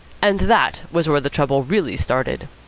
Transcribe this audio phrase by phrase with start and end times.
[0.19, 2.47] And that was where the trouble really started.